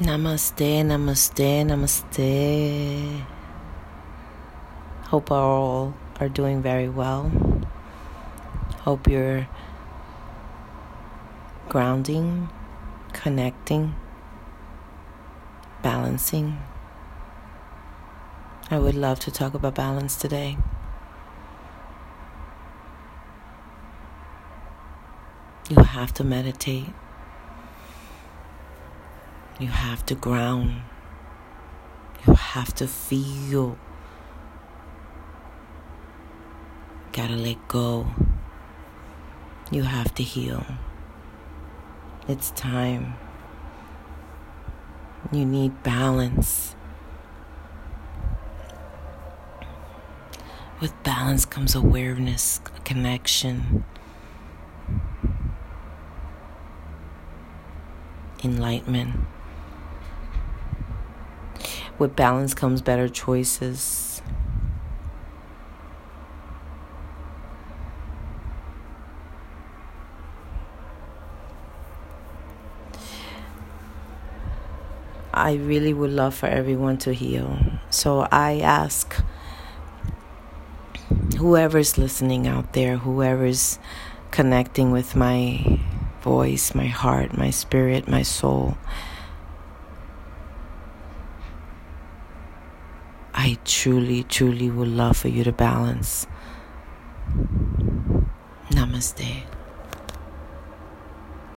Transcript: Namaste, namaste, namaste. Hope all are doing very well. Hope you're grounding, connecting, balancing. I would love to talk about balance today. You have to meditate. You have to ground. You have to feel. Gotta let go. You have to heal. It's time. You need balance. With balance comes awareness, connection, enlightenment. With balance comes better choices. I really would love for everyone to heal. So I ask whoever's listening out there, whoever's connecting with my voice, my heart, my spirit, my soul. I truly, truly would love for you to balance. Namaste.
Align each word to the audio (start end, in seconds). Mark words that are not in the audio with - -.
Namaste, 0.00 0.82
namaste, 0.82 1.64
namaste. 1.64 3.24
Hope 5.04 5.30
all 5.30 5.94
are 6.18 6.28
doing 6.28 6.60
very 6.60 6.88
well. 6.88 7.30
Hope 8.80 9.06
you're 9.06 9.46
grounding, 11.68 12.48
connecting, 13.12 13.94
balancing. 15.80 16.58
I 18.72 18.80
would 18.80 18.96
love 18.96 19.20
to 19.20 19.30
talk 19.30 19.54
about 19.54 19.76
balance 19.76 20.16
today. 20.16 20.56
You 25.70 25.84
have 25.84 26.12
to 26.14 26.24
meditate. 26.24 26.92
You 29.64 29.70
have 29.70 30.04
to 30.06 30.14
ground. 30.14 30.82
You 32.26 32.34
have 32.34 32.74
to 32.74 32.86
feel. 32.86 33.78
Gotta 37.12 37.34
let 37.34 37.66
go. 37.66 38.08
You 39.70 39.84
have 39.84 40.14
to 40.16 40.22
heal. 40.22 40.66
It's 42.28 42.50
time. 42.50 43.14
You 45.32 45.46
need 45.46 45.82
balance. 45.82 46.76
With 50.78 50.92
balance 51.04 51.46
comes 51.46 51.74
awareness, 51.74 52.60
connection, 52.84 53.86
enlightenment. 58.42 59.20
With 61.98 62.16
balance 62.16 62.54
comes 62.54 62.82
better 62.82 63.08
choices. 63.08 64.20
I 75.32 75.54
really 75.54 75.92
would 75.92 76.12
love 76.12 76.34
for 76.34 76.46
everyone 76.46 76.98
to 76.98 77.12
heal. 77.12 77.58
So 77.90 78.26
I 78.30 78.60
ask 78.60 79.14
whoever's 81.38 81.98
listening 81.98 82.46
out 82.46 82.72
there, 82.72 82.98
whoever's 82.98 83.78
connecting 84.30 84.90
with 84.92 85.16
my 85.16 85.80
voice, 86.22 86.74
my 86.74 86.86
heart, 86.86 87.36
my 87.36 87.50
spirit, 87.50 88.08
my 88.08 88.22
soul. 88.22 88.76
I 93.44 93.58
truly, 93.66 94.22
truly 94.22 94.70
would 94.70 94.88
love 94.88 95.18
for 95.18 95.28
you 95.28 95.44
to 95.44 95.52
balance. 95.52 96.26
Namaste. 98.70 99.42